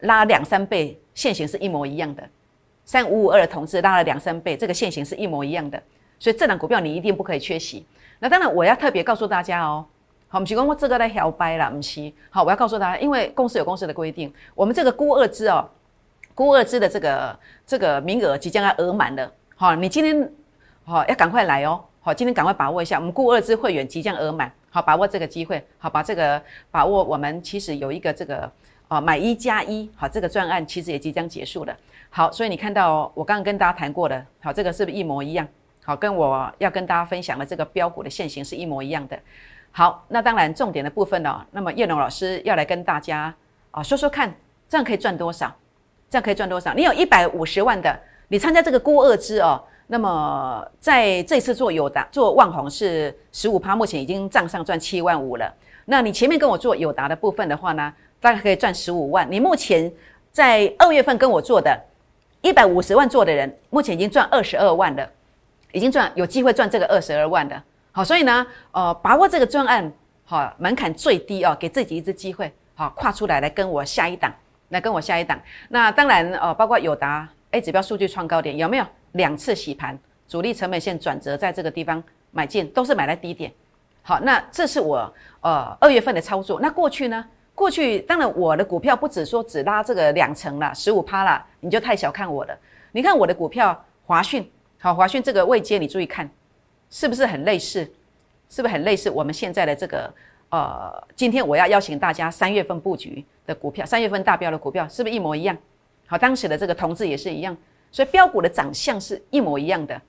[0.00, 2.28] 拉两三倍，线型是一模一样的。
[2.84, 5.80] 三五五二的同志拉了两三倍，这个线型是一模一样的。
[6.18, 7.86] 所以这档股票你一定不可以缺席。
[8.18, 9.86] 那当然，我要特别告诉大家哦，
[10.30, 12.12] 好，不是讲我这个来摇摆了，不是。
[12.28, 15.66] 好，我要告诉大家，因为公司有公司的规定，我们这个估二支哦，
[16.34, 19.32] 估二支的这个这个名额即将要额满了。
[19.56, 20.30] 好，你今天
[20.84, 21.82] 好要赶快来哦。
[22.00, 27.02] 好，今天赶快把握一下，我们固二支会员即将额满，好，把握这个机会，好，把这个把握。
[27.02, 28.50] 我们其实有一个这个
[28.88, 31.74] 啊买一加一，好，这个专案其实也即将结束了。
[32.10, 35.48] 好，所以你看到我刚刚跟大家谈过的，好，这个是不是一模一样？
[35.82, 39.18] 好，跟我要跟大家分享的这个标股的现形是一模一样的。
[39.78, 43.32] 好，那当然重点的部分呢，那么叶龙老师要来跟大家
[43.70, 44.34] 啊说说看，
[44.68, 45.54] 这样可以赚多少？
[46.10, 46.74] 这样可以赚多少？
[46.74, 49.62] 你有一百五十万的，你参加这个固二支哦。
[49.86, 55.48] 那么在这次做友达做万红是十五趴，目前已经账上赚七万五了。
[55.84, 59.30] 那你前面跟我做友达的部分的话呢，大概可以赚十五万。
[59.30, 59.88] 你目前
[60.32, 61.80] 在二月份跟我做的，
[62.42, 65.08] 一百五十万做的人，目前已经赚二十二万了，
[65.70, 67.62] 已经赚有机会赚这个二十二万的。
[67.98, 69.92] 好，所以呢，呃，把握这个专案，
[70.24, 74.32] 好，门槛最低哦，给自己一次机会，好，跨出来来跟我下一档，
[74.68, 75.36] 来跟我下一档。
[75.68, 78.86] 那当然，呃，包括友达 A 指标数据创高点有没有？
[79.14, 83.52] 两次洗盘，主力成本线转折在这个地方买进，都是买在低点。
[84.02, 86.60] 好，那这是我呃二月份的操作。
[86.60, 87.24] 那过去呢？
[87.52, 92.56] 过去当然我的股票不止说只拉这个两成了，十五趴了，你就太小看我了。
[92.92, 96.30] 你看我的股票华讯，好，华讯这个位阶你注意看，
[96.90, 97.90] 是不是很类似？
[98.48, 100.12] 是不是很类似我们现在的这个
[100.50, 101.06] 呃？
[101.14, 105.56] 今天我要邀请大家三月份布局的股票，三月份大标的股票是不是一模一样？
[106.06, 107.56] 好，当时的这个同志也是一样。
[107.90, 110.00] 所以标股的长相是一模一样的，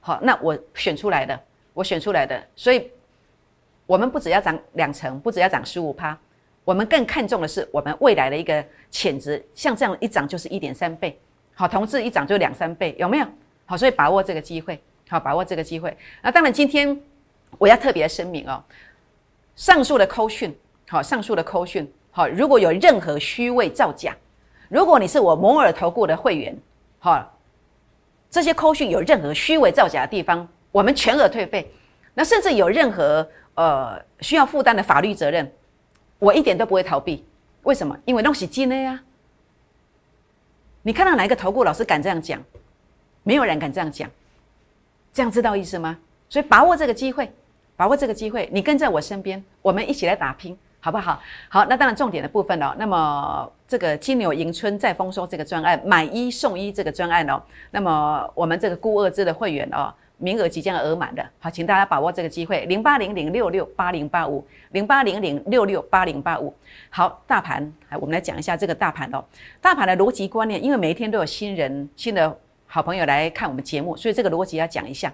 [0.00, 1.38] 好，那我选出来的，
[1.74, 2.90] 我选出来的，所以
[3.86, 6.18] 我们不只要涨两成，不只要涨十五趴，
[6.64, 11.18] 我们更看重的是我们未来的一个潜质，像这样一涨就是一点三倍，
[11.54, 13.26] 好，同志一涨就两三倍，有没有？
[13.66, 15.96] 好，所以把握这个机会，好，把握这个机会。
[16.22, 17.00] 那当然，今天
[17.58, 18.62] 我要特别声明哦，
[19.54, 20.54] 上述的扣讯，
[20.88, 24.16] 好，上述的扣讯，好，如果有任何虚伪造假，
[24.68, 26.56] 如果你是我摩尔投顾的会员。
[26.98, 27.38] 好，
[28.28, 31.70] 这些扣讯有任何虚伪造假的地方，我们全额退费。
[32.14, 35.52] 那甚至有任何呃需要负担的法律责任，
[36.18, 37.24] 我一点都不会逃避。
[37.62, 37.96] 为什么？
[38.06, 39.00] 因为东西金的呀。
[40.82, 42.42] 你看到哪一个投顾老师敢这样讲？
[43.22, 44.10] 没有人敢这样讲。
[45.16, 45.96] 这样知道意思吗？
[46.28, 47.32] 所以把握这个机会，
[47.74, 50.54] 把握这个机会，你跟在我身边，我们一起来打拼。
[50.78, 51.20] 好不好？
[51.48, 52.72] 好，那当然重点的部分哦。
[52.78, 57.42] 那么这个金牛迎春再丰收这个专案，买一送一这个专案哦。
[57.72, 66.54] 那么我们这个固二支的会员哦，名额即将额满的，好，请大家把握这个机会，零八零零六六八零八五，零八零零六六八零八五。
[66.88, 69.24] 好，大盘，来我们来讲一下这个大盘哦。
[69.60, 75.12] 大盘的逻辑观念，因为每一天都有新人、新的好朋友来看我们节目，所以这个逻辑要讲一下，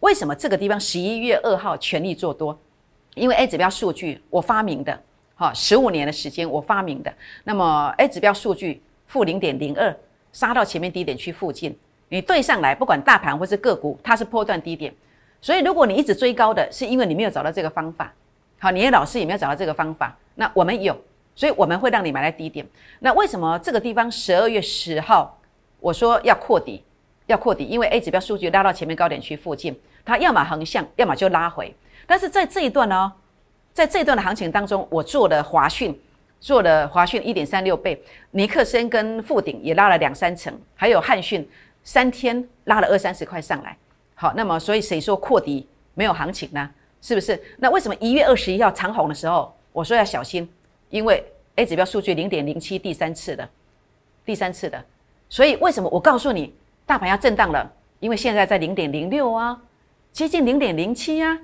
[0.00, 2.58] 为什么这个地方十一月二号全力做多？
[3.14, 5.00] 因为 A 指标数据我发明的，
[5.34, 7.12] 哈，十五年的时间我发明的。
[7.44, 9.94] 那么 A 指标数据负零点零二，
[10.32, 11.76] 杀到前面低点区附近，
[12.08, 14.94] 你对上来，不管大盘或是个股，它是波段低点。
[15.40, 18.12] 所以如果你一直追高的，是因为你没有找到这个方法，
[18.58, 20.16] 好，你的老师也没有找到这个方法。
[20.34, 20.96] 那我们有，
[21.34, 22.66] 所以我们会让你买在低点。
[23.00, 25.39] 那为什么这个地方十二月十号
[25.80, 26.82] 我说要扩底，
[27.26, 27.64] 要扩底？
[27.64, 31.74] 因为 A 指标数据拉到前面高点区附近，它要么横向，要么就拉回。
[32.06, 33.12] 但是在这一段呢，
[33.72, 35.98] 在这一段的行情当中，我做的华讯，
[36.38, 38.00] 做的华讯一点三六倍，
[38.32, 41.48] 尼克森跟富鼎也拉了两三成，还有汉讯
[41.82, 43.76] 三天拉了二三十块上来。
[44.14, 46.68] 好，那么所以谁说扩底没有行情呢？
[47.00, 47.40] 是不是？
[47.56, 50.46] 那为什么一月二十一号长红的时候，我说要小心，
[50.90, 51.24] 因为
[51.56, 53.48] A 指标数据零点零七第三次的，
[54.24, 54.84] 第三次的，
[55.30, 57.72] 所以为什么我告诉你大盘要震荡了？
[58.00, 59.58] 因为现在在零点零六啊，
[60.12, 61.38] 接近零点零七啊，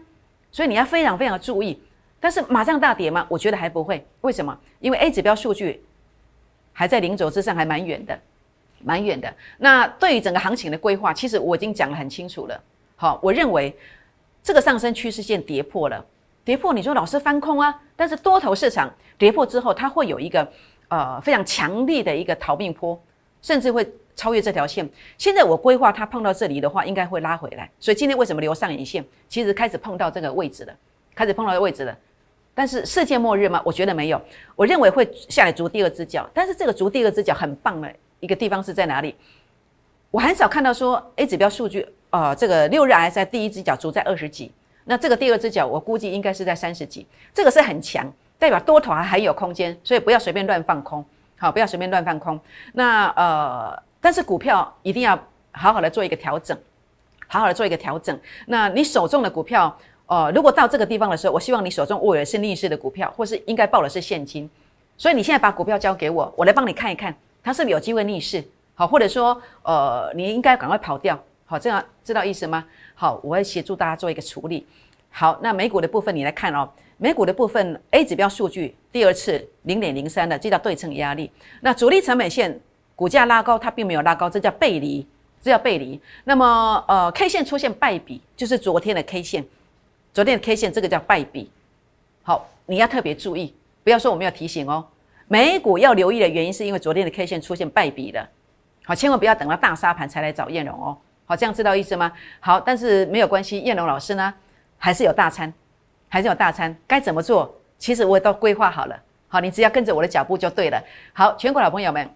[0.50, 1.80] 所以你要非常非常注意。
[2.18, 3.24] 但是马上大跌吗？
[3.28, 4.04] 我觉得还不会。
[4.22, 4.58] 为什么？
[4.80, 5.84] 因为 A 指标数据
[6.72, 8.18] 还在零轴之上，还蛮远的，
[8.82, 9.32] 蛮远的。
[9.58, 12.60] 那对于整个行情的规划，其实我已经讲得很清楚了。
[12.96, 13.76] 好，我认为
[14.42, 16.04] 这个上升趋势线跌破了，
[16.42, 17.82] 跌破你说老师翻空啊？
[17.94, 20.50] 但是多头市场跌破之后，它会有一个
[20.88, 22.98] 呃非常强力的一个逃命坡，
[23.42, 24.88] 甚至会超越这条线。
[25.18, 27.70] 现在我规划它碰到这里的话，应该会拉回来。
[27.78, 29.04] 所以今天为什么留上影线？
[29.28, 30.76] 其实开始碰到这个位置了，
[31.14, 31.96] 开始碰到位置了。
[32.54, 33.60] 但是世界末日吗？
[33.64, 34.20] 我觉得没有。
[34.54, 36.28] 我认为会下来逐第二只脚。
[36.32, 39.14] 但是这个逐第二只脚很棒的一个地方是在哪里？
[40.10, 41.86] 我很少看到说 A 指标数据。
[42.10, 44.50] 呃，这个六日 S I 第一只脚足在二十几，
[44.84, 51.04] 那这个第二只脚我估计应该是在三十几，这个是很强，代表多头还还有空间，所以不要随便乱放空，
[51.38, 52.40] 好，不要随便乱放空。
[52.72, 55.18] 那呃，但是股票一定要
[55.52, 56.56] 好好的做一个调整，
[57.28, 58.18] 好好的做一个调整。
[58.46, 64.48] 那你手中的股票，呃，如果到这个地方的时候，我希望你手中握的是逆势的股票，或是应该报的是现金。
[64.96, 68.42] 所以你现在把股票交给我，我来帮你看一看，它是不是有机会逆势，
[68.74, 71.18] 好，或者说呃，你应该赶快跑掉。
[71.44, 72.64] 好，这样知道意思吗？
[72.94, 74.66] 好，我会协助大家做一个处理。
[75.10, 76.68] 好，那美股的部分你来看哦。
[76.98, 81.30] 美股的部分 A 指标数据第二次零点零三的，这叫对称压力。
[81.60, 82.58] 那主力成本线
[82.94, 85.06] 股价拉高，它并没有拉高，这叫背离，
[85.40, 86.00] 这叫背离。
[86.24, 89.44] 那么呃，K 线出现败笔，就是昨天的 K 线，
[90.14, 91.50] 昨天的 K 线这个叫败笔。
[92.22, 93.54] 好，你要特别注意，
[93.84, 94.86] 不要说我没有提醒哦。
[95.28, 98.26] 美股要留意的原因是因为昨天的 K 线出现败笔了。
[98.84, 100.96] 好，千万不要等到大沙盘才来找燕荣哦。
[101.26, 102.10] 好，这样知道意思吗？
[102.40, 104.32] 好，但是没有关系，燕龙老师呢，
[104.78, 105.52] 还是有大餐，
[106.08, 107.54] 还是有大餐，该怎么做？
[107.78, 108.98] 其实我都规划好了。
[109.28, 110.82] 好，你只要跟着我的脚步就对了。
[111.12, 112.08] 好，全国老朋友们，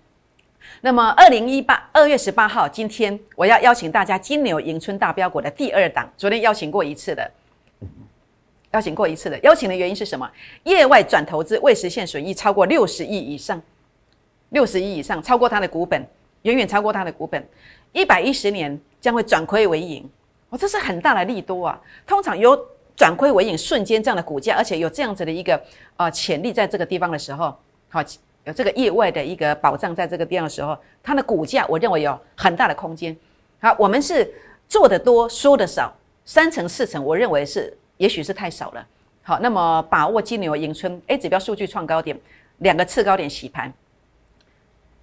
[0.80, 7.30] 那么二零一八二月十八号，今天我要邀请大家金牛迎春大标股的第二档，昨天邀请过一次的，
[8.72, 10.30] 邀请过一次的，邀请的原因是什么？
[10.64, 13.60] 业外转投资未实现损益超过六十亿以上，
[14.50, 16.06] 六十亿以上，超过它的股本，
[16.42, 17.44] 远远超过它的股本。
[17.92, 20.08] 一百一十年将会转亏为盈，
[20.48, 21.80] 哦，这是很大的利多啊！
[22.06, 22.56] 通常有
[23.00, 25.58] 转亏为盈瞬间这样的股价，而且有这样子的一个
[25.96, 27.56] 呃潜力在这个地方的时候，
[27.88, 28.04] 好
[28.44, 33.16] 有这个业外的一个保障在这个地方的时候，它的股价我认为有很大的空间。
[33.58, 34.30] 好，我们是
[34.68, 35.90] 做的多说的少，
[36.26, 38.86] 三成四成，我认为是也许是太少了。
[39.22, 42.14] 好，那么把握金牛迎春 A 指标数据创高点，
[42.58, 43.72] 两个次高点洗盘，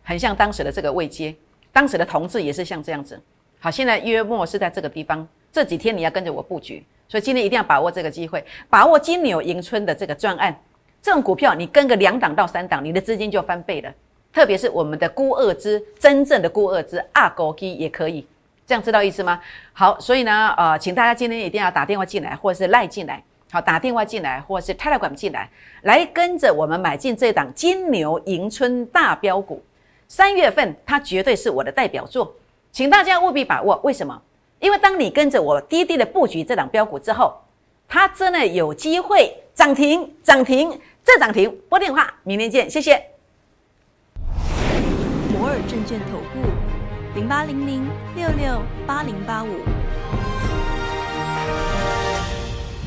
[0.03, 1.35] 很像当时的这个位阶。
[1.73, 3.19] 当时的同志也是像这样子，
[3.59, 5.27] 好，现在约莫是在这个地方。
[5.51, 10.55] 这几天你要跟着我布局，所以今天一定要把握这个机会，把握金牛迎春的这个专案。
[11.01, 13.93] 这种股票你跟个两档到三档，你的资金就翻倍了。
[14.33, 18.27] 特别是我们的孤二支，真正的孤二支二勾基也可以，
[18.65, 19.39] 这样知道意思吗？
[19.73, 25.49] 好，所以呢，呃，请大家今天一定要打电话进来，或者是赖进来，好，打电话进来，或者是泰来管进来，
[25.83, 29.63] 来跟着我们买进这档金牛迎春大标股。
[30.07, 32.35] 三月份，它绝对是我的代表作，
[32.71, 33.79] 请大家务必把握。
[33.83, 34.21] 为什么？
[34.59, 37.33] 因为当你跟着我滴滴的布局这档标股之后，
[37.87, 40.69] 它真的有机会涨停、涨停
[41.03, 41.55] 再涨停。
[41.69, 43.01] 拨电话，明天见，谢谢。
[45.31, 46.47] 摩尔证券投顾
[47.15, 49.49] 零八零零六六八零八五。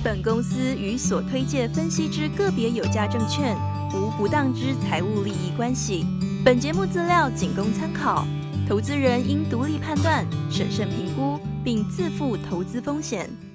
[0.02, 3.54] 本公司与所推介分析之个别有价证券
[3.94, 6.04] 无不当之财务利益关系。
[6.44, 8.26] 本节目资料仅供参考，
[8.68, 13.49] 投资人应独立判断、审慎评估，并自负投资风险。